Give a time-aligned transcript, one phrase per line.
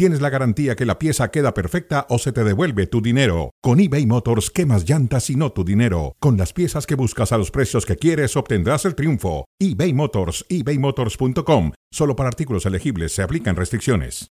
[0.00, 3.50] tienes la garantía que la pieza queda perfecta o se te devuelve tu dinero.
[3.60, 6.16] Con eBay Motors, quemas llantas y no tu dinero.
[6.20, 9.44] Con las piezas que buscas a los precios que quieres, obtendrás el triunfo.
[9.58, 11.72] eBay Motors, ebaymotors.com.
[11.92, 14.28] Solo para artículos elegibles se aplican restricciones.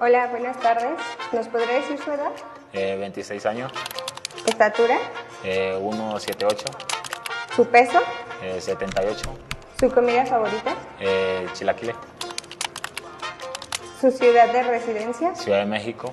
[0.00, 1.00] Hola, buenas tardes.
[1.32, 2.30] ¿Nos podría decir su edad?
[2.72, 3.72] 26 Eh, años,
[4.46, 4.96] ¿Estatura?
[5.42, 6.66] eh, 178,
[7.56, 7.98] ¿Su peso?
[8.44, 9.28] eh, 78,
[9.80, 10.76] ¿Su comida favorita?
[11.00, 11.94] eh, Chilaquile,
[14.00, 15.34] ¿Su ciudad de residencia?
[15.34, 16.12] Ciudad de México,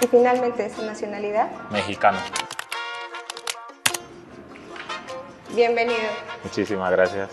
[0.00, 1.48] Y finalmente, ¿su nacionalidad?
[1.70, 2.18] mexicano.
[5.54, 5.98] Bienvenido.
[6.44, 7.30] Muchísimas gracias.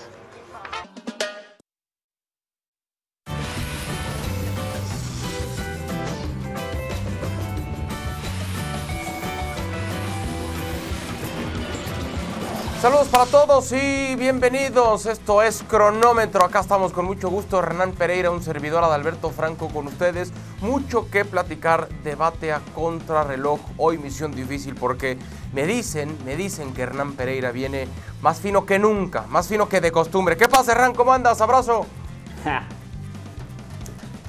[13.17, 15.05] Para todos y bienvenidos.
[15.05, 16.43] Esto es Cronómetro.
[16.43, 17.59] Acá estamos con mucho gusto.
[17.59, 20.33] Hernán Pereira, un servidor Adalberto Franco con ustedes.
[20.59, 21.87] Mucho que platicar.
[22.03, 23.61] Debate a contrarreloj.
[23.77, 25.17] Hoy misión difícil porque
[25.53, 27.87] me dicen, me dicen que Hernán Pereira viene
[28.21, 30.35] más fino que nunca, más fino que de costumbre.
[30.35, 30.93] ¿Qué pasa, Hernán?
[30.93, 31.39] ¿Cómo andas?
[31.39, 31.85] Abrazo.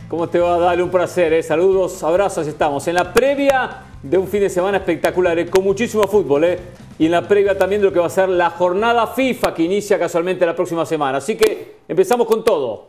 [0.09, 1.33] ¿Cómo te va a dar un placer?
[1.33, 1.43] eh?
[1.43, 6.07] Saludos, abrazos, estamos en la previa de un fin de semana espectacular, eh, con muchísimo
[6.07, 6.61] fútbol, eh,
[6.99, 9.63] y en la previa también de lo que va a ser la jornada FIFA que
[9.63, 11.19] inicia casualmente la próxima semana.
[11.19, 12.89] Así que empezamos con todo.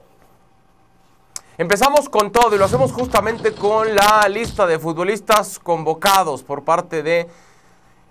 [1.57, 7.01] Empezamos con todo y lo hacemos justamente con la lista de futbolistas convocados por parte
[7.01, 7.27] de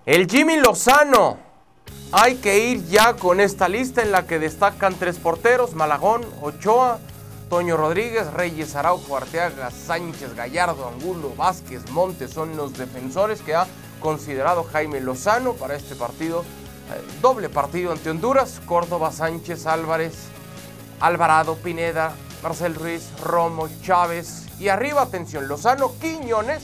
[0.04, 1.38] el Jimmy Lozano.
[2.10, 6.98] Hay que ir ya con esta lista en la que destacan tres porteros, Malagón, Ochoa,
[7.48, 13.66] Toño Rodríguez, Reyes Araujo, Arteaga, Sánchez, Gallardo, Angulo, Vázquez, Montes son los defensores que ha
[14.00, 16.44] considerado Jaime Lozano para este partido.
[16.92, 20.14] eh, doble partido ante Honduras, Córdoba, Sánchez, Álvarez,
[21.00, 22.12] Alvarado, Pineda,
[22.42, 26.62] Marcel Ruiz, Romo, Chávez y arriba, atención, Lozano, Quiñones,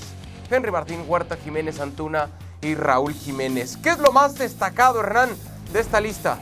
[0.48, 3.76] Henry Martín, Huerta, Jiménez, Antuna y Raúl Jiménez.
[3.76, 5.30] ¿Qué es lo más destacado, Hernán,
[5.72, 6.38] de esta lista?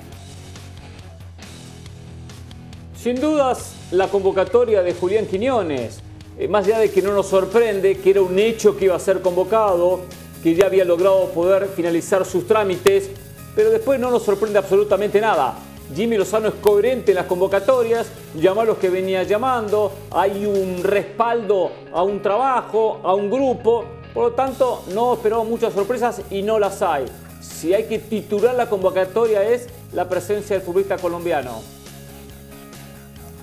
[2.94, 6.00] Sin dudas, la convocatoria de Julián Quiñones,
[6.38, 9.00] eh, más allá de que no nos sorprende, que era un hecho que iba a
[9.00, 10.00] ser convocado,
[10.42, 13.10] que ya había logrado poder finalizar sus trámites,
[13.54, 15.58] pero después no nos sorprende absolutamente nada.
[15.94, 18.06] Jimmy Lozano es coherente en las convocatorias,
[18.36, 23.84] llama a los que venía llamando, hay un respaldo a un trabajo, a un grupo,
[24.14, 27.06] por lo tanto no esperamos muchas sorpresas y no las hay.
[27.40, 31.79] Si hay que titular la convocatoria es la presencia del futbolista colombiano.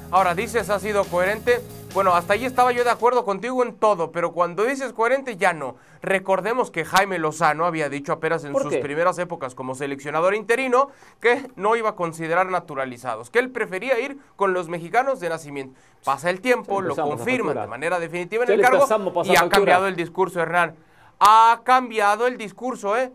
[0.09, 1.61] Ahora, dices, ha sido coherente.
[1.93, 5.51] Bueno, hasta ahí estaba yo de acuerdo contigo en todo, pero cuando dices coherente ya
[5.53, 5.75] no.
[6.01, 8.79] Recordemos que Jaime Lozano había dicho apenas en ¿Por sus qué?
[8.79, 14.17] primeras épocas como seleccionador interino que no iba a considerar naturalizados, que él prefería ir
[14.35, 15.79] con los mexicanos de nacimiento.
[16.03, 17.61] Pasa el tiempo, lo empezamos la confirma factura.
[17.63, 18.87] de manera definitiva en el cargo
[19.25, 20.75] y ha cambiado el discurso, Hernán.
[21.19, 23.11] Ha cambiado el discurso, ¿eh?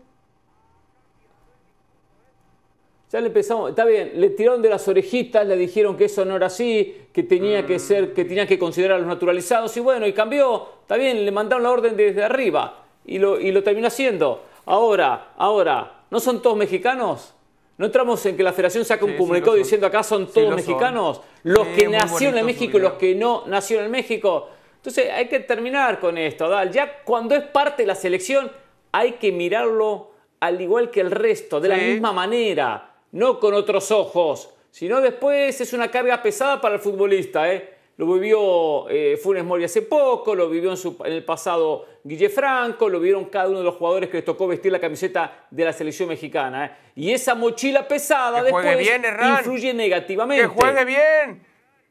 [3.13, 6.35] Ya le empezamos, está bien, le tiraron de las orejitas, le dijeron que eso no
[6.35, 7.65] era así, que tenía Mm.
[7.67, 11.23] que ser, que tenía que considerar a los naturalizados, y bueno, y cambió, está bien,
[11.23, 14.41] le mandaron la orden desde arriba, y lo, y lo terminó haciendo.
[14.65, 17.35] Ahora, ahora, ¿no son todos mexicanos?
[17.77, 20.47] ¿No entramos en que la federación saca un sí comunicado diciendo acá son Sí todos
[20.47, 20.55] son.
[20.55, 21.21] mexicanos?
[21.43, 24.49] Los que nacieron en México y los que no nacieron en México.
[24.77, 26.71] Entonces hay que terminar con esto, Dal.
[26.71, 28.51] Ya cuando es parte de la selección
[28.91, 33.89] hay que mirarlo al igual que el resto, de la misma manera, no con otros
[33.91, 37.51] ojos, sino después es una carga pesada para el futbolista.
[37.51, 37.69] ¿eh?
[37.97, 42.27] Lo vivió eh, Funes Mori hace poco, lo vivió en, su- en el pasado Guille
[42.29, 45.63] Franco, lo vieron cada uno de los jugadores que les tocó vestir la camiseta de
[45.63, 46.65] la selección mexicana.
[46.65, 46.71] ¿eh?
[46.95, 49.03] Y esa mochila pesada Que después bien,
[49.39, 50.41] influye negativamente.
[50.43, 51.43] Que juegue bien,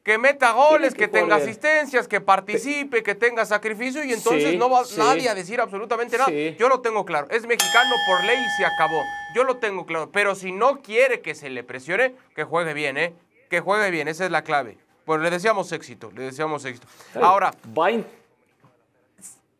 [0.02, 4.56] que meta goles, que, que tenga asistencias, que participe, que tenga sacrificio y entonces Sí,
[4.56, 4.96] no va sí.
[4.98, 6.28] nadie a decir absolutamente nada.
[6.28, 6.56] Sí.
[6.58, 9.00] Yo lo tengo claro, es mexicano por ley y se acabó.
[9.34, 12.96] Yo lo tengo claro, pero si no quiere que se le presione, que juegue bien,
[12.98, 13.12] ¿eh?
[13.48, 14.76] Que juegue bien, esa es la clave.
[15.06, 16.86] Bueno, le deseamos éxito, le deseamos éxito.
[17.20, 17.52] Ahora,
[17.90, 18.04] in-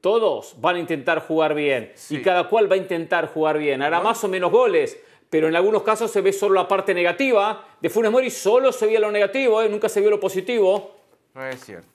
[0.00, 3.82] Todos van a intentar jugar bien y cada cual va a intentar jugar bien.
[3.82, 4.98] Hará más o menos goles,
[5.32, 7.64] pero en algunos casos se ve solo la parte negativa.
[7.80, 9.68] De Funes Mori solo se veía lo negativo, ¿eh?
[9.70, 10.94] nunca se vio lo positivo.
[11.34, 11.88] No es cierto.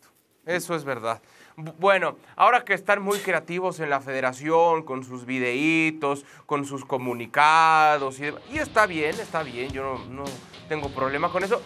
[0.44, 1.22] Eso es verdad.
[1.56, 6.84] Bu- Bueno, ahora que están muy creativos en la federación, con sus videitos, con sus
[6.84, 10.24] comunicados, y, y está bien, está bien, yo no, no
[10.68, 11.62] tengo problema con eso.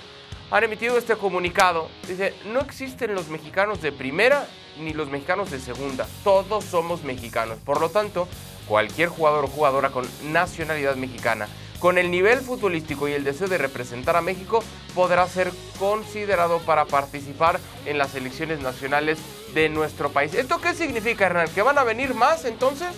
[0.52, 1.88] han emitido este comunicado.
[2.06, 4.46] Dice, no existen los mexicanos de primera
[4.80, 6.06] ni los mexicanos de segunda.
[6.26, 7.60] Todos somos mexicanos.
[7.64, 8.28] Por lo tanto,
[8.68, 11.48] cualquier jugador o jugadora con nacionalidad mexicana,
[11.80, 14.64] con el nivel futbolístico y el deseo de representar a México,
[14.94, 19.20] podrá ser considerado para participar en las elecciones nacionales
[19.54, 20.34] de nuestro país.
[20.34, 21.50] ¿Esto qué significa, Hernán?
[21.50, 22.90] ¿Que van a venir más entonces?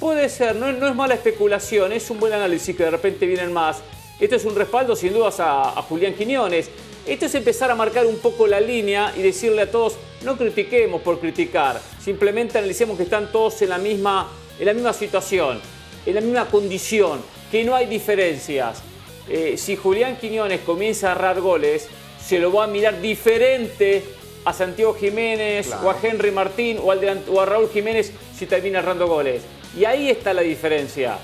[0.00, 3.82] Puede ser, no, es mala especulación, es un buen análisis que de repente vienen más.
[4.18, 6.70] Esto es un respaldo sin dudas a, a Julián Quiñones.
[7.06, 11.00] Esto es empezar a marcar un poco la línea y decirle a todos, no critiquemos
[11.00, 15.60] por criticar, simplemente analicemos que están todos en la misma, en la misma situación,
[16.04, 17.20] en la misma condición,
[17.50, 18.82] que no hay diferencias.
[19.28, 21.88] Eh, si Julián Quiñones comienza a agarrar goles,
[22.22, 24.04] se lo va a mirar diferente
[24.44, 28.80] a Santiago Jiménez o a Henry Martín o, al o a Raúl Jiménez si termina
[28.80, 29.42] errando goles.
[29.76, 31.18] Y ahí está la diferencia.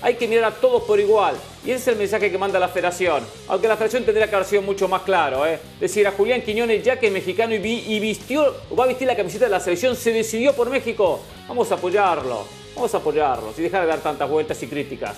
[0.00, 1.34] Hay que mirar a todos por igual.
[1.64, 3.24] Y ese es el mensaje que manda la federación.
[3.48, 5.44] Aunque la federación tendría que haber sido mucho más claro.
[5.44, 5.58] ¿eh?
[5.80, 8.86] Decir a Julián Quiñones, ya que es mexicano y, vi- y vistió, o va a
[8.86, 11.20] vestir la camiseta de la selección, se decidió por México.
[11.48, 12.44] Vamos a apoyarlo.
[12.76, 13.52] Vamos a apoyarlo.
[13.58, 15.16] Y dejar de dar tantas vueltas y críticas.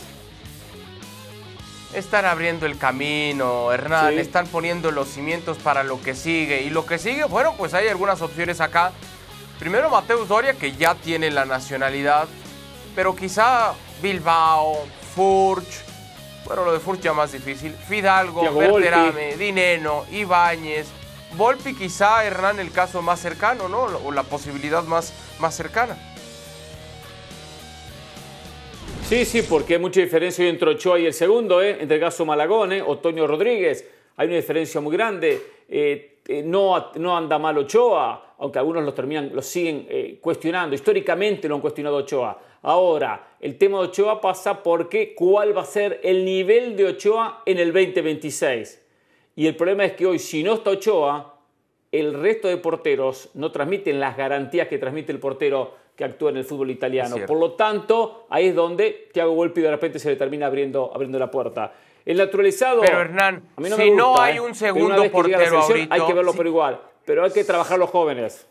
[1.94, 4.20] Están abriendo el camino, Hernán, Sí.
[4.20, 6.62] están poniendo los cimientos para lo que sigue.
[6.62, 8.92] Y lo que sigue, bueno, pues hay algunas opciones acá.
[9.58, 12.28] Primero Mateus Doria, que ya tiene la nacionalidad,
[12.94, 15.84] pero quizá Bilbao, Furch,
[16.44, 20.88] bueno, lo de Furch ya más difícil, Fidalgo, Thiago Berterame, Dineno, Ibáñez,
[21.36, 23.82] Volpi quizá, Hernán, el caso más cercano, ¿no?
[24.04, 25.96] O la posibilidad más, más cercana.
[29.08, 31.78] Sí, sí, porque hay mucha diferencia entre Ochoa y el segundo, ¿eh?
[31.80, 32.82] entre el caso Malagón, ¿eh?
[32.82, 33.84] Otoño Rodríguez.
[34.16, 35.42] Hay una diferencia muy grande.
[35.70, 40.74] Eh, eh, no, no anda mal Ochoa, aunque algunos lo, terminan, lo siguen eh, cuestionando.
[40.74, 42.38] Históricamente lo han cuestionado Ochoa.
[42.62, 47.42] Ahora, el tema de Ochoa pasa porque cuál va a ser el nivel de Ochoa
[47.46, 48.86] en el 2026.
[49.36, 51.36] Y el problema es que hoy, si no está Ochoa,
[51.92, 56.38] el resto de porteros no transmiten las garantías que transmite el portero que actúa en
[56.38, 57.16] el fútbol italiano.
[57.26, 61.18] Por lo tanto, ahí es donde Thiago Volpi de repente se le termina abriendo, abriendo
[61.18, 61.72] la puerta.
[62.10, 62.80] El naturalizado.
[62.80, 64.40] Pero, Hernán, a mí no si no hay ¿eh?
[64.40, 66.80] un segundo portero selección, ahorita, Hay que verlo por igual.
[67.04, 68.48] Pero hay que trabajar los jóvenes.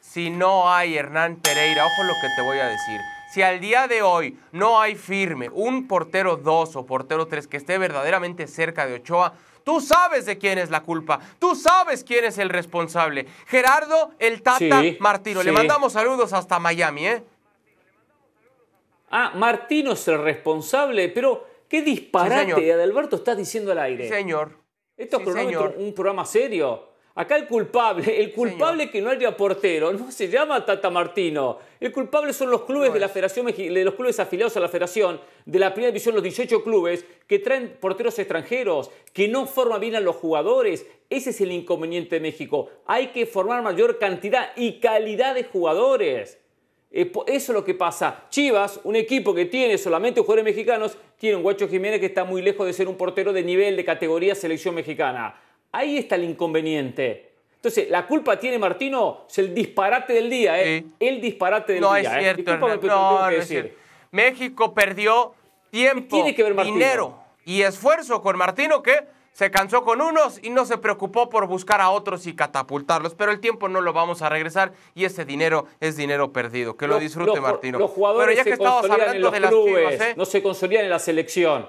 [0.00, 3.00] si no hay Hernán Pereira, ojo lo que te voy a decir.
[3.32, 7.56] Si al día de hoy no hay firme un portero 2 o portero 3 que
[7.56, 9.34] esté verdaderamente cerca de Ochoa,
[9.64, 11.18] tú sabes de quién es la culpa.
[11.40, 13.26] Tú sabes quién es el responsable.
[13.48, 15.42] Gerardo el Tata Sí, Martino.
[15.42, 17.24] Le mandamos saludos hasta Miami, ¿eh?
[19.10, 22.72] Ah, Martino es el responsable, pero qué disparate.
[22.72, 24.04] Adalberto, estás diciendo al aire.
[24.08, 24.52] Sí, señor.
[24.96, 26.96] Esto es un programa serio.
[27.18, 31.58] Acá el culpable, el culpable que no haya portero, no se llama Tata Martino.
[31.80, 35.18] El culpable son los clubes de la Federación de los clubes afiliados a la Federación,
[35.46, 39.96] de la Primera División, los 18 clubes que traen porteros extranjeros, que no forman bien
[39.96, 40.84] a los jugadores.
[41.08, 42.68] Ese es el inconveniente de México.
[42.84, 46.38] Hay que formar mayor cantidad y calidad de jugadores.
[46.90, 48.24] Eh, Eso es lo que pasa.
[48.30, 52.42] Chivas, un equipo que tiene solamente jugadores mexicanos, tiene un Guacho Jiménez que está muy
[52.42, 55.34] lejos de ser un portero de nivel de categoría selección mexicana.
[55.72, 57.32] Ahí está el inconveniente.
[57.56, 60.80] Entonces, la culpa tiene Martino, es el disparate del día, ¿eh?
[60.82, 60.92] Sí.
[61.00, 62.22] El disparate del No es día, ¿eh?
[62.22, 63.46] cierto, lo No, es decir.
[63.62, 63.78] cierto.
[64.12, 65.34] México perdió
[65.70, 66.74] tiempo, ¿Qué tiene que ver Martino?
[66.76, 68.96] dinero y esfuerzo con Martino que
[69.36, 73.14] se cansó con unos y no se preocupó por buscar a otros y catapultarlos.
[73.14, 76.78] Pero el tiempo no lo vamos a regresar y ese dinero es dinero perdido.
[76.78, 77.78] Que lo disfrute los, Martino.
[77.78, 80.14] Los jugadores Pero ya que se en hablando los de las clubes, chivas, ¿eh?
[80.16, 81.68] no se consolidan en la selección.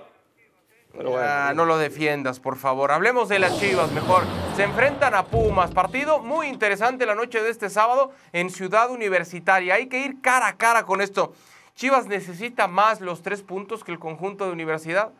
[0.94, 2.94] Pero bueno, Ah, no lo defiendas, por favor.
[2.94, 4.24] Hablemos de las Chivas mejor.
[4.56, 5.72] Se enfrentan a Pumas.
[5.72, 9.76] Partido muy interesante la noche de este sábado en Ciudad Universitaria.
[9.76, 11.34] Hay que ir cara a cara con esto.
[11.76, 15.12] Chivas necesita más los tres puntos que el conjunto de universidad.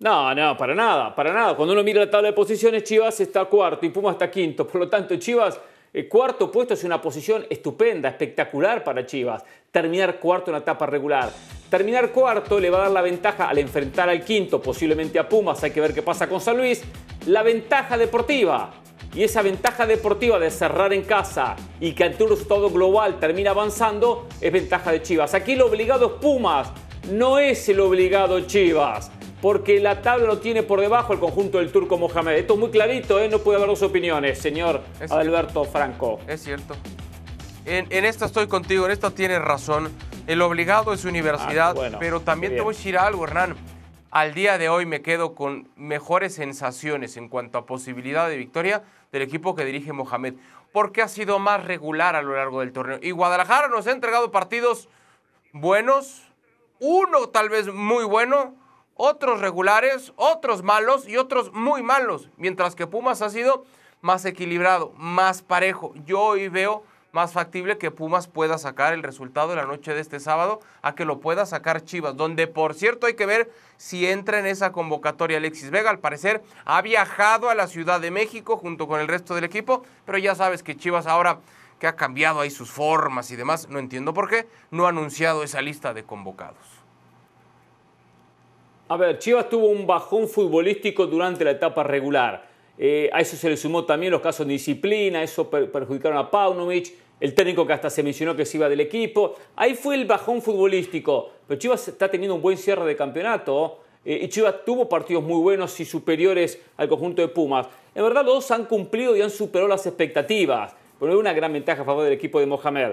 [0.00, 1.54] No, no, para nada, para nada.
[1.54, 4.66] Cuando uno mira la tabla de posiciones, Chivas está cuarto y Pumas está quinto.
[4.66, 5.60] Por lo tanto, Chivas,
[5.92, 9.44] el cuarto puesto es una posición estupenda, espectacular para Chivas.
[9.70, 11.30] Terminar cuarto en la etapa regular.
[11.68, 15.62] Terminar cuarto le va a dar la ventaja al enfrentar al quinto, posiblemente a Pumas,
[15.64, 16.82] hay que ver qué pasa con San Luis,
[17.26, 18.70] la ventaja deportiva.
[19.14, 23.50] Y esa ventaja deportiva de cerrar en casa y que ante un resultado global termina
[23.50, 25.34] avanzando es ventaja de Chivas.
[25.34, 26.72] Aquí el obligado es Pumas,
[27.12, 31.72] no es el obligado Chivas porque la tabla lo tiene por debajo el conjunto del
[31.72, 32.32] turco Mohamed.
[32.36, 33.28] Esto es muy clarito, ¿eh?
[33.28, 36.20] no puede haber dos opiniones, señor Es Alberto Franco.
[36.26, 36.74] Es cierto.
[37.64, 39.90] En, en esto estoy contigo, en esto tienes razón.
[40.26, 43.56] El obligado es universidad, Ah, bueno, pero también te voy a decir algo, Hernán.
[44.10, 48.82] Al día de hoy me quedo con mejores sensaciones en cuanto a posibilidad de victoria
[49.12, 50.34] del equipo que dirige Mohamed,
[50.72, 52.98] porque ha sido más regular a lo largo del torneo.
[53.02, 54.88] Y Guadalajara nos ha entregado partidos
[55.52, 56.22] buenos,
[56.80, 58.54] Uno tal vez muy bueno,
[59.02, 62.28] otros regulares, otros malos y otros muy malos.
[62.36, 63.64] Mientras que Pumas ha sido
[64.02, 65.94] más equilibrado, más parejo.
[66.04, 70.02] Yo hoy veo más factible que Pumas pueda sacar el resultado de la noche de
[70.02, 74.06] este sábado a que lo pueda sacar Chivas, donde por cierto hay que ver si
[74.06, 75.88] entra en esa convocatoria Alexis Vega.
[75.88, 79.82] Al parecer ha viajado a la Ciudad de México junto con el resto del equipo,
[80.04, 81.40] pero ya sabes que Chivas ahora
[81.78, 85.42] que ha cambiado ahí sus formas y demás, no entiendo por qué, no ha anunciado
[85.42, 86.79] esa lista de convocados.
[88.90, 92.44] A ver, Chivas tuvo un bajón futbolístico durante la etapa regular.
[92.76, 96.92] Eh, a eso se le sumó también los casos de disciplina, eso perjudicaron a Paunovic,
[97.20, 99.36] el técnico que hasta se mencionó que se iba del equipo.
[99.54, 101.30] Ahí fue el bajón futbolístico.
[101.46, 103.78] Pero Chivas está teniendo un buen cierre de campeonato.
[104.04, 107.68] Eh, y Chivas tuvo partidos muy buenos y superiores al conjunto de Pumas.
[107.94, 111.52] En verdad, los dos han cumplido y han superado las expectativas pero hay una gran
[111.52, 112.92] ventaja a favor del equipo de Mohamed.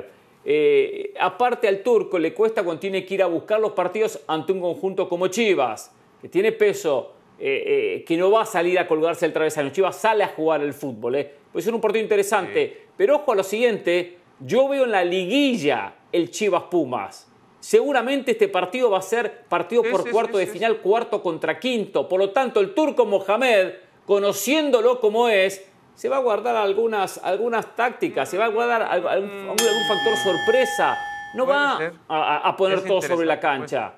[0.50, 4.54] Eh, aparte al turco le cuesta cuando tiene que ir a buscar los partidos ante
[4.54, 7.63] un conjunto como Chivas, que tiene peso, eh,
[7.98, 9.72] eh, que no va a salir a colgarse el travesaño.
[9.72, 11.27] Chivas sale a jugar el fútbol.
[11.51, 12.86] Puede ser un partido interesante.
[12.96, 17.27] Pero ojo a lo siguiente, yo veo en la liguilla el Chivas Pumas.
[17.60, 22.08] Seguramente este partido va a ser partido por cuarto de final, cuarto contra quinto.
[22.08, 23.74] Por lo tanto, el turco Mohamed,
[24.06, 29.58] conociéndolo como es, se va a guardar algunas, algunas tácticas, se va a guardar algún,
[29.58, 30.96] factor sorpresa.
[31.34, 33.94] No va a, poner todo sobre la cancha.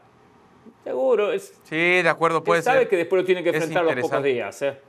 [0.86, 1.34] Seguro.
[1.34, 4.62] Es, sí, de acuerdo, puede sabe que después lo tiene que enfrentar los pocos días.
[4.62, 4.80] ¿eh?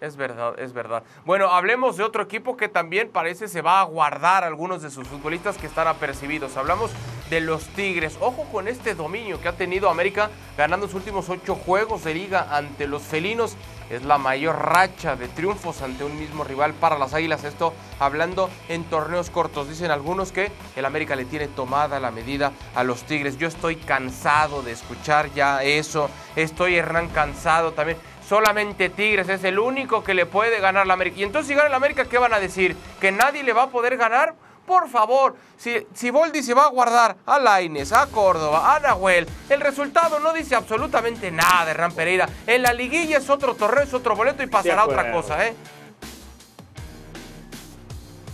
[0.00, 1.02] Es verdad, es verdad.
[1.24, 5.08] Bueno, hablemos de otro equipo que también parece se va a guardar algunos de sus
[5.08, 6.56] futbolistas que están apercibidos.
[6.56, 6.90] Hablamos
[7.30, 8.18] de los Tigres.
[8.20, 12.46] Ojo con este dominio que ha tenido América ganando sus últimos ocho juegos de liga
[12.50, 13.56] ante los felinos
[13.90, 17.44] es la mayor racha de triunfos ante un mismo rival para las Águilas.
[17.44, 19.68] Esto hablando en torneos cortos.
[19.68, 23.38] Dicen algunos que el América le tiene tomada la medida a los Tigres.
[23.38, 26.10] Yo estoy cansado de escuchar ya eso.
[26.34, 27.98] Estoy Hernán cansado también.
[28.28, 31.20] Solamente Tigres es el único que le puede ganar la América.
[31.20, 32.76] Y entonces si gana la América, ¿qué van a decir?
[33.00, 34.34] ¿Que nadie le va a poder ganar?
[34.66, 39.24] Por favor, si, si Boldi se va a guardar a Laines, a Córdoba, a Nahuel,
[39.48, 42.28] el resultado no dice absolutamente nada de Ram Pereira.
[42.48, 45.54] En la liguilla es otro torneo, es otro boleto y pasará otra cosa, ¿eh?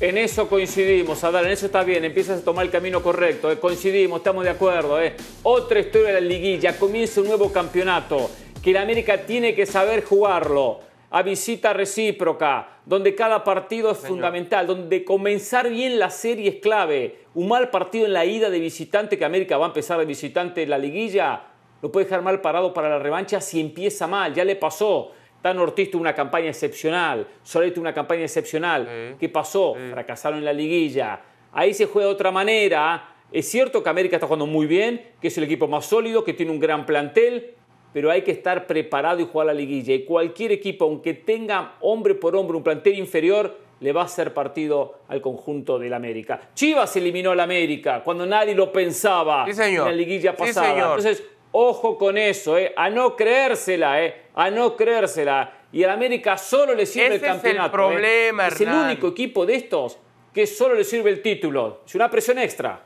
[0.00, 3.60] En eso coincidimos, Adán, en eso está bien, empiezas a tomar el camino correcto, ¿eh?
[3.60, 5.00] coincidimos, estamos de acuerdo.
[5.00, 5.14] ¿eh?
[5.44, 8.28] Otra historia de la liguilla, comienza un nuevo campeonato,
[8.62, 14.66] que la América tiene que saber jugarlo a visita recíproca, donde cada partido es fundamental,
[14.66, 17.18] donde comenzar bien la serie es clave.
[17.34, 20.62] Un mal partido en la ida de visitante, que América va a empezar de visitante
[20.62, 21.42] en la liguilla,
[21.82, 25.10] lo puede dejar mal parado para la revancha si empieza mal, ya le pasó.
[25.42, 29.16] Tan Ortiz tuvo una campaña excepcional, Soler tuvo una campaña excepcional.
[29.18, 29.74] ¿Qué pasó?
[29.90, 31.20] Fracasaron en la liguilla.
[31.52, 33.08] Ahí se juega de otra manera.
[33.32, 36.32] Es cierto que América está jugando muy bien, que es el equipo más sólido, que
[36.32, 37.54] tiene un gran plantel,
[37.92, 39.94] pero hay que estar preparado y jugar la liguilla.
[39.94, 44.32] Y cualquier equipo, aunque tenga hombre por hombre un plantel inferior, le va a hacer
[44.32, 46.40] partido al conjunto del América.
[46.54, 50.78] Chivas eliminó al América cuando nadie lo pensaba en la liguilla pasada.
[50.78, 55.58] Entonces, ojo con eso, eh, a no creérsela, eh, a no creérsela.
[55.72, 57.60] Y al América solo le sirve el campeonato.
[57.60, 58.48] Es el problema, eh.
[58.52, 59.98] Es el único equipo de estos
[60.32, 61.80] que solo le sirve el título.
[61.84, 62.82] Es una presión extra.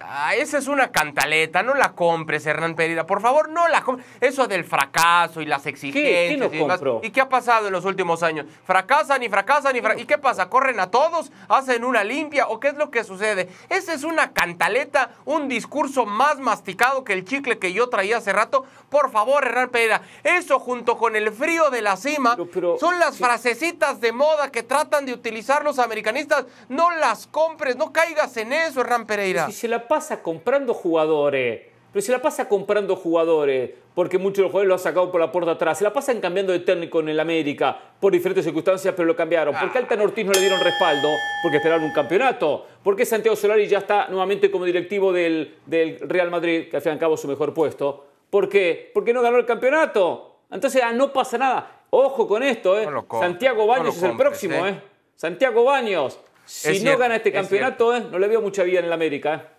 [0.00, 3.04] Ah, esa es una cantaleta, no la compres, Hernán Pereira.
[3.06, 4.06] Por favor, no la compres.
[4.20, 6.48] Eso del fracaso y las exigencias.
[6.50, 7.06] ¿Qué?
[7.06, 8.46] y, qué ha pasado en los últimos años?
[8.64, 10.02] Fracasan y fracasan y fracasan.
[10.02, 10.48] ¿Y qué pasa?
[10.48, 11.32] ¿Corren a todos?
[11.48, 12.46] ¿Hacen una limpia?
[12.46, 13.48] ¿O qué es lo que sucede?
[13.70, 18.32] Esa es una cantaleta, un discurso más masticado que el chicle que yo traía hace
[18.32, 18.64] rato.
[18.88, 20.02] Por favor, Hernán Pereira.
[20.22, 22.36] Eso junto con el frío de la cima
[22.78, 26.46] son las frasecitas de moda que tratan de utilizar los americanistas.
[26.68, 29.46] No las compres, no caigas en eso, Hernán Pereira.
[29.46, 31.62] Si se la pasa comprando jugadores.
[31.92, 35.20] Pero se la pasa comprando jugadores, porque muchos de los jugadores lo han sacado por
[35.20, 35.78] la puerta atrás.
[35.78, 39.54] Se la pasan cambiando de técnico en el América por diferentes circunstancias, pero lo cambiaron.
[39.58, 41.08] ¿Por qué Altan Ortiz no le dieron respaldo?
[41.42, 42.66] Porque esperaron un campeonato.
[42.82, 46.82] ¿Por qué Santiago Solari ya está nuevamente como directivo del, del Real Madrid, que al
[46.82, 48.06] fin y al cabo es su mejor puesto?
[48.28, 48.90] ¿Por qué?
[48.92, 50.40] Porque no ganó el campeonato.
[50.50, 51.84] Entonces, ah, no pasa nada.
[51.90, 52.86] Ojo con esto, ¿eh?
[53.10, 54.70] Santiago Baños es el próximo, ¿eh?
[54.70, 54.82] ¿eh?
[55.16, 56.20] Santiago Baños.
[56.44, 58.04] Si no gana este campeonato, ¿eh?
[58.10, 59.34] no le veo mucha vida en el América.
[59.34, 59.57] ¿eh?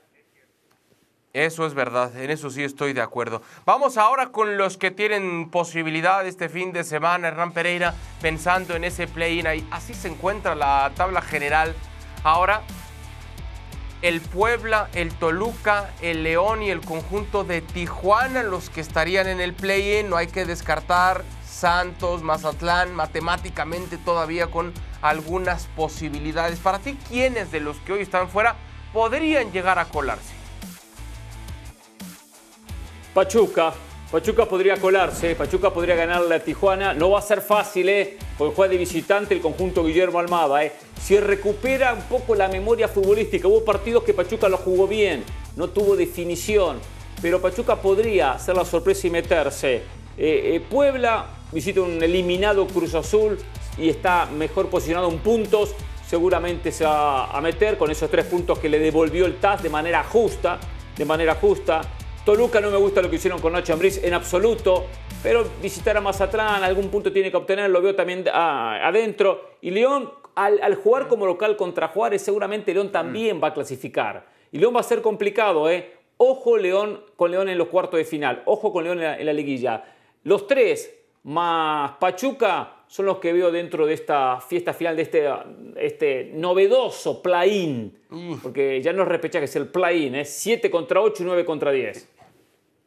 [1.33, 3.43] Eso es verdad, en eso sí estoy de acuerdo.
[3.63, 8.83] Vamos ahora con los que tienen posibilidad este fin de semana, Hernán Pereira, pensando en
[8.83, 9.45] ese play-in.
[9.69, 11.75] Así se encuentra la tabla general.
[12.24, 12.63] Ahora,
[14.01, 19.39] el Puebla, el Toluca, el León y el conjunto de Tijuana, los que estarían en
[19.39, 21.24] el play-in, no hay que descartar.
[21.45, 26.57] Santos, Mazatlán, matemáticamente todavía con algunas posibilidades.
[26.57, 28.55] Para ti, ¿quiénes de los que hoy están fuera
[28.93, 30.38] podrían llegar a colarse?
[33.19, 33.73] Pachuca.
[34.09, 36.93] Pachuca podría colarse, Pachuca podría ganarle a Tijuana.
[36.93, 38.17] No va a ser fácil, ¿eh?
[38.38, 40.71] Porque juega de visitante el conjunto Guillermo Almada, ¿eh?
[41.01, 45.25] Si recupera un poco la memoria futbolística, hubo partidos que Pachuca lo jugó bien,
[45.57, 46.79] no tuvo definición,
[47.21, 49.75] pero Pachuca podría ser la sorpresa y meterse.
[49.75, 49.81] Eh,
[50.17, 53.38] eh, Puebla visita un eliminado Cruz Azul
[53.77, 55.75] y está mejor posicionado en puntos.
[56.07, 59.69] Seguramente se va a meter con esos tres puntos que le devolvió el TAS de
[59.69, 60.57] manera justa,
[60.95, 61.81] de manera justa.
[62.29, 64.86] Toluca no me gusta lo que hicieron con Nacho Ambriz en absoluto,
[65.24, 69.55] pero visitar a Mazatlán, algún punto tiene que obtener, lo veo también ah, adentro.
[69.62, 74.27] Y León, al, jugar como local contra Juárez, seguramente León también va a clasificar.
[74.51, 75.91] Y León va a ser complicado, ¿eh?
[76.17, 79.83] Ojo León con León en los cuartos de final, ojo con León en la, liguilla.
[80.24, 85.27] Los tres más Pachuca son los que veo dentro de esta fiesta final, de este,
[85.77, 87.98] este novedoso play-in.
[88.43, 91.71] Porque ya no es repechaje, es el play-in, es 7 contra 8 y 9 contra
[91.71, 92.18] 10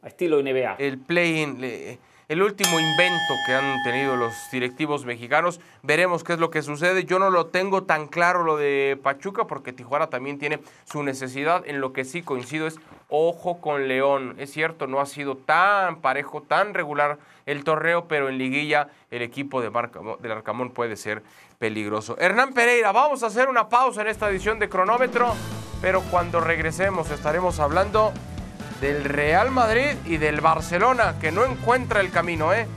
[0.03, 0.75] a estilo NBA.
[0.79, 5.59] El play el último invento que han tenido los directivos mexicanos.
[5.81, 7.03] Veremos qué es lo que sucede.
[7.03, 11.63] Yo no lo tengo tan claro lo de Pachuca porque Tijuana también tiene su necesidad.
[11.67, 12.79] En lo que sí coincido es
[13.09, 14.35] ojo con León.
[14.39, 19.21] Es cierto, no ha sido tan parejo, tan regular el torneo, pero en liguilla el
[19.21, 19.69] equipo de
[20.19, 21.23] del Arcamón puede ser
[21.59, 22.17] peligroso.
[22.17, 25.33] Hernán Pereira, vamos a hacer una pausa en esta edición de cronómetro,
[25.81, 28.13] pero cuando regresemos estaremos hablando
[28.83, 32.67] del Real Madrid y del Barcelona, que no encuentra el camino, ¿eh?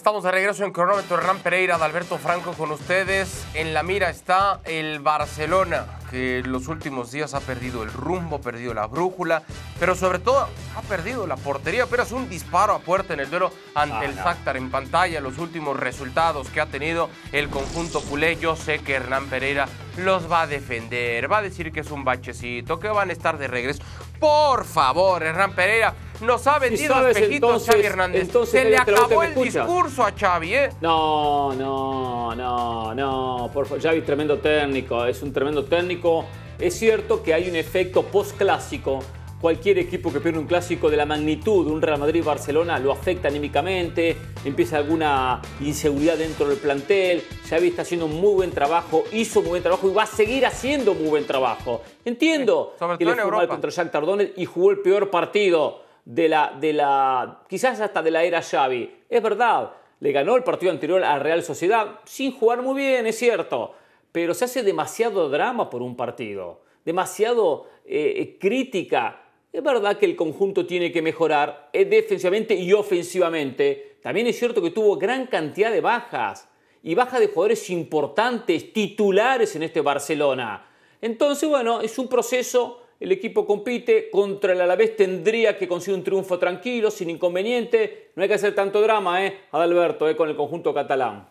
[0.00, 1.18] Estamos de regreso en cronómetro.
[1.18, 3.44] Hernán Pereira, de Alberto Franco con ustedes.
[3.52, 8.36] En la mira está el Barcelona, que en los últimos días ha perdido el rumbo,
[8.36, 9.42] ha perdido la brújula,
[9.78, 11.84] pero sobre todo ha perdido la portería.
[11.84, 15.20] Pero es un disparo a puerta en el duelo ante ah, el Shakhtar en pantalla.
[15.20, 18.36] Los últimos resultados que ha tenido el conjunto culé.
[18.36, 22.04] Yo sé que Hernán Pereira los va a defender, va a decir que es un
[22.04, 23.82] bachecito, que van a estar de regreso.
[24.18, 28.28] Por favor, Hernán Pereira nos ha vendido si espejitos Xavi Hernández.
[28.46, 30.70] Se le acabó el discurso a Xavi, ¿eh?
[30.80, 33.50] No, no, no, no.
[33.52, 36.24] Por favor, Xavi es tremendo técnico, es un tremendo técnico.
[36.58, 39.00] Es cierto que hay un efecto post-clásico.
[39.40, 43.28] Cualquier equipo que pierde un clásico de la magnitud de un Real Madrid-Barcelona lo afecta
[43.28, 47.24] anímicamente, empieza alguna inseguridad dentro del plantel.
[47.48, 50.44] Xavi está haciendo un muy buen trabajo, hizo muy buen trabajo y va a seguir
[50.44, 51.80] haciendo muy buen trabajo.
[52.04, 56.56] Entiendo que le fue mal contra Jack Tardones y jugó el peor partido de la,
[56.60, 59.04] de la, quizás hasta de la era Xavi.
[59.08, 63.18] Es verdad, le ganó el partido anterior a Real Sociedad sin jugar muy bien, es
[63.18, 63.74] cierto,
[64.12, 69.22] pero se hace demasiado drama por un partido, demasiado eh, eh, crítica.
[69.52, 73.98] Es verdad que el conjunto tiene que mejorar eh, defensivamente y ofensivamente.
[74.02, 76.48] También es cierto que tuvo gran cantidad de bajas
[76.82, 80.66] y bajas de jugadores importantes, titulares en este Barcelona.
[81.02, 86.04] Entonces, bueno, es un proceso el equipo compite, contra el Alavés tendría que conseguir un
[86.04, 88.12] triunfo tranquilo, sin inconveniente.
[88.14, 89.40] No hay que hacer tanto drama, ¿eh?
[89.52, 90.14] Adalberto, ¿eh?
[90.14, 91.26] con el conjunto catalán.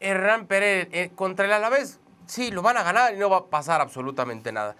[0.00, 3.46] Hernán Pérez, eh, contra el Alavés, sí, lo van a ganar y no va a
[3.46, 4.74] pasar absolutamente nada.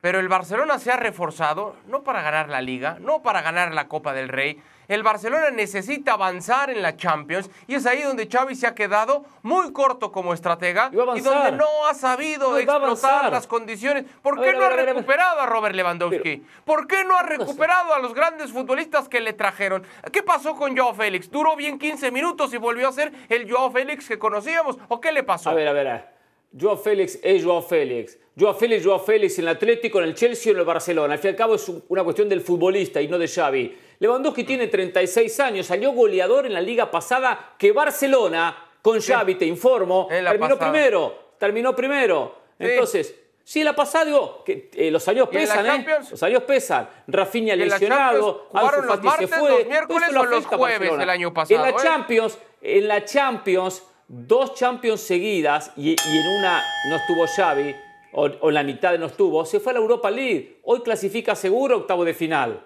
[0.00, 3.88] Pero el Barcelona se ha reforzado, no para ganar la liga, no para ganar la
[3.88, 8.54] Copa del Rey, el Barcelona necesita avanzar en la Champions y es ahí donde Xavi
[8.54, 14.06] se ha quedado muy corto como estratega y, donde no ha sabido explotar las condiciones.
[14.22, 16.44] ¿Por qué no ha recuperado a, Robert Lewandowski?
[16.64, 19.86] ¿Por qué no ha recuperado a los grandes futbolistas que le trajeron?
[20.10, 21.30] ¿Qué pasó con Joao Félix?
[21.30, 24.78] ¿Duró bien 15 minutos y volvió a ser el Joao Félix que conocíamos?
[24.88, 25.50] ¿O qué le pasó?
[25.50, 26.17] A ver, a ver.
[26.52, 28.18] Joao Félix es Joao Félix.
[28.38, 31.14] Joao Félix, Joao Félix en el Atlético, en el Chelsea o en el Barcelona.
[31.14, 33.76] Al fin y al cabo es una cuestión del futbolista y no de Xavi.
[33.98, 39.44] Lewandowski tiene 36 años, salió goleador en la liga pasada que Barcelona, con Xavi, te
[39.44, 41.28] informo, terminó primero.
[41.38, 42.38] Terminó primero.
[42.58, 45.84] Entonces, sí, la pasada, digo, que eh, los años pesan, ¿eh?
[46.10, 46.88] Los años pesan.
[47.06, 49.50] Rafinha lesionado, los martes, se fue.
[49.50, 51.56] los miércoles o los jueves del año pasado.
[51.56, 51.82] En la ¿eh?
[51.82, 57.76] Champions, en la Champions, dos Champions seguidas y, en una no estuvo Xavi,
[58.12, 60.60] o, o, en la mitad no estuvo, se fue a la Europa League.
[60.64, 62.64] Hoy clasifica seguro octavo de final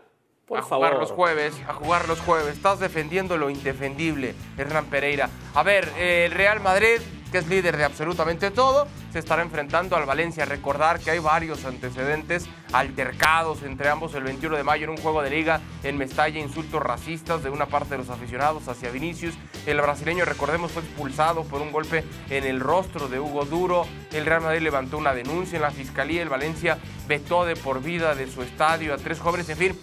[0.55, 2.55] a jugar los jueves, a jugar los jueves.
[2.55, 5.31] Estás defendiendo lo indefendible, Hernán Pereira.
[5.55, 6.99] A ver, el Real Madrid,
[7.33, 10.45] que es líder de absolutamente todo, se estará enfrentando al Valencia.
[10.45, 15.23] Recordar que hay varios antecedentes altercados entre ambos el 21 de mayo en un juego
[15.23, 19.35] de liga en Mestalla, insultos racistas de una parte de los aficionados hacia Vinicius.
[19.65, 23.87] El brasileño, recordemos, fue expulsado por un golpe en el rostro de Hugo Duro.
[24.13, 26.21] El Real Madrid levantó una denuncia en la fiscalía.
[26.21, 29.49] El Valencia vetó de por vida de su estadio a tres jóvenes.
[29.49, 29.79] En fin,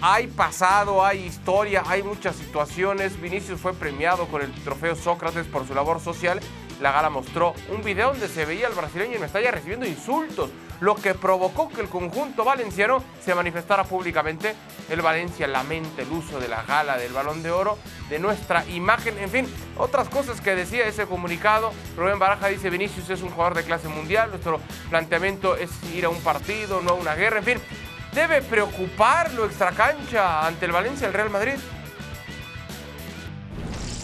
[0.00, 3.20] hay pasado, hay historia, hay muchas situaciones.
[3.20, 6.40] Vinicius fue premiado con el trofeo Sócrates por su labor social
[6.80, 10.96] La gala mostró un video donde se veía al brasileño en Mestalla recibiendo insultos, lo
[10.96, 14.54] que provocó que el conjunto valenciano se manifestara públicamente.
[14.90, 17.78] El Valencia lamenta el uso de la gala del balón de oro,
[18.10, 21.72] de nuestra imagen, en fin, otras cosas que decía ese comunicado.
[21.96, 24.60] Rubén Baraja dice, Vinicius es un jugador de clase mundial, nuestro
[24.90, 27.58] planteamiento es ir a un partido, no a una guerra, en fin.
[28.12, 31.54] ¿Debe preocuparlo extracancha ante el Valencia el Real Madrid?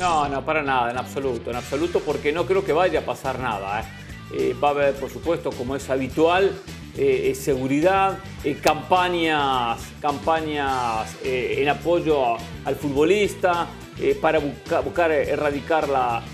[0.01, 3.39] No, no, para nada, en absoluto, en absoluto, porque no creo que vaya a pasar
[3.39, 3.81] nada.
[3.81, 3.85] ¿eh?
[4.33, 6.59] Eh, va a haber, por supuesto, como es habitual,
[6.97, 8.19] eh, seguridad,
[8.63, 13.67] campañas, campañas en apoyo al futbolista,
[14.21, 14.41] para
[14.83, 15.89] buscar erradicar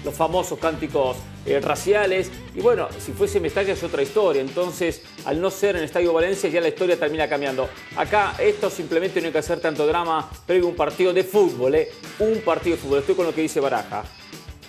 [0.04, 1.16] los famosos cánticos
[1.62, 2.30] raciales.
[2.54, 4.40] Y bueno, si fuese Mestalla es otra historia.
[4.42, 7.68] Entonces, al no ser en el Estadio Valencia, ya la historia termina cambiando.
[7.96, 11.90] Acá esto simplemente no hay que hacer tanto drama previo un partido de fútbol, ¿eh?
[12.18, 12.98] Un partido de fútbol.
[13.00, 14.04] Estoy con lo que dice Baraja.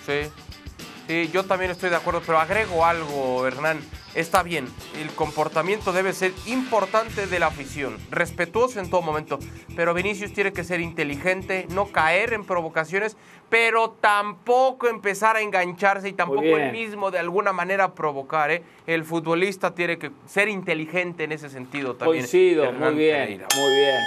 [0.06, 0.28] Sí.
[1.06, 3.80] Sí, yo también estoy de acuerdo, pero agrego algo, Hernán.
[4.14, 4.66] Está bien,
[5.00, 9.38] el comportamiento debe ser importante de la afición, respetuoso en todo momento,
[9.76, 13.16] pero Vinicius tiene que ser inteligente, no caer en provocaciones,
[13.50, 18.50] pero tampoco empezar a engancharse y tampoco el mismo de alguna manera provocar.
[18.50, 18.62] ¿eh?
[18.86, 22.22] El futbolista tiene que ser inteligente en ese sentido también.
[22.22, 24.00] Coincido, muy bien, muy bien.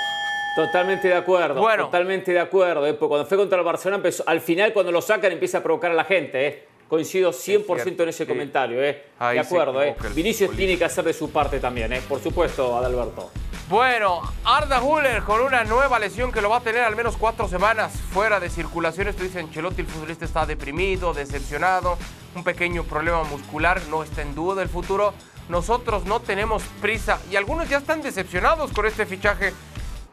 [0.55, 1.85] Totalmente de acuerdo, bueno.
[1.85, 2.85] totalmente de acuerdo.
[2.85, 2.97] ¿eh?
[2.97, 5.93] Cuando fue contra el Barcelona, empezó, al final cuando lo sacan empieza a provocar a
[5.93, 6.47] la gente.
[6.47, 6.70] ¿eh?
[6.91, 9.05] Coincido 100% en ese comentario, ¿eh?
[9.17, 9.95] de acuerdo, ¿eh?
[10.13, 12.01] Vinicius tiene que hacer de su parte también, ¿eh?
[12.05, 13.31] por supuesto, Adalberto.
[13.69, 17.47] Bueno, Arda Huller con una nueva lesión que lo va a tener al menos cuatro
[17.47, 19.07] semanas fuera de circulación.
[19.07, 21.97] Esto dice Ancelotti, el futbolista está deprimido, decepcionado,
[22.35, 25.13] un pequeño problema muscular, no está en duda el futuro.
[25.47, 29.53] Nosotros no tenemos prisa y algunos ya están decepcionados con este fichaje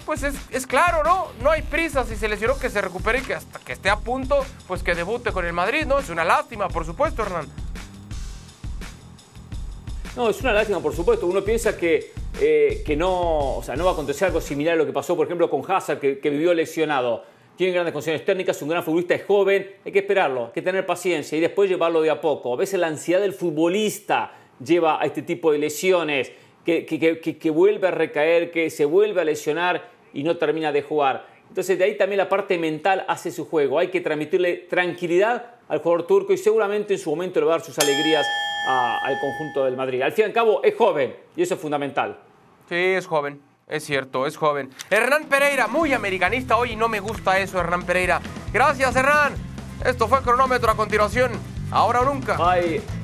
[0.08, 1.26] pues es, claro, ¿no?
[1.42, 3.96] No hay prisa si se lesionó que se recupere y que hasta que esté a
[3.96, 5.98] punto, pues que debute con el Madrid, ¿no?
[5.98, 7.46] Es una lástima, por supuesto, Hernán.
[10.16, 11.26] No, es una lástima, por supuesto.
[11.26, 14.76] Uno piensa que, eh, que no, o sea, no va a acontecer algo similar a
[14.78, 17.24] lo que pasó, por ejemplo, con Hazard, que, vivió lesionado.
[17.56, 20.86] Tiene grandes condiciones técnicas, un gran futbolista, es joven, hay que esperarlo, hay que tener
[20.86, 22.54] paciencia y después llevarlo de a poco.
[22.54, 24.32] A veces la ansiedad del futbolista
[24.64, 26.32] lleva a este tipo de lesiones,
[26.64, 31.26] que, que vuelve a recaer, que se vuelve a lesionar y no termina de jugar.
[31.48, 33.78] Entonces de ahí también la parte mental hace su juego.
[33.78, 37.58] Hay que transmitirle tranquilidad al jugador turco y seguramente en su momento le va a
[37.58, 38.26] dar sus alegrías
[38.66, 40.02] al conjunto del Madrid.
[40.02, 42.18] Al fin y al cabo es joven y eso es fundamental.
[42.68, 43.40] Sí, es joven.
[43.66, 44.70] Es cierto, es joven.
[44.90, 48.20] Hernán Pereira, muy americanista hoy y no me gusta eso, Hernán Pereira.
[48.50, 49.34] Gracias, Hernán.
[49.84, 51.32] Esto fue cronómetro a continuación.
[51.70, 52.36] Ahora o nunca.
[52.36, 52.97] Bye.